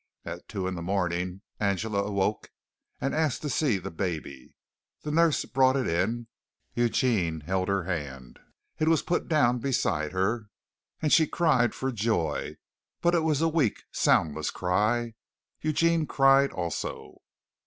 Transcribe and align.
At 0.25 0.47
two 0.49 0.65
in 0.65 0.73
the 0.73 0.81
morning 0.81 1.41
Angela 1.59 2.09
woke 2.11 2.49
and 2.99 3.13
asked 3.13 3.43
to 3.43 3.51
see 3.51 3.77
the 3.77 3.91
baby. 3.91 4.55
The 5.03 5.11
nurse 5.11 5.45
brought 5.45 5.75
it. 5.75 6.25
Eugene 6.73 7.41
held 7.41 7.67
her 7.67 7.83
hand. 7.83 8.39
It 8.79 8.87
was 8.87 9.03
put 9.03 9.27
down 9.27 9.59
beside 9.59 10.11
her, 10.11 10.47
and 11.03 11.13
she 11.13 11.27
cried 11.27 11.75
for 11.75 11.91
joy, 11.91 12.55
but 13.01 13.13
it 13.13 13.19
was 13.19 13.41
a 13.43 13.47
weak, 13.47 13.83
soundless 13.91 14.49
cry. 14.49 15.13
Eugene 15.61 16.07
cried 16.07 16.51
also. 16.51 17.17